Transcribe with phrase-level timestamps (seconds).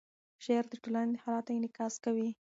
[0.43, 2.29] شعر د ټولنې د حالاتو انعکاس کوي.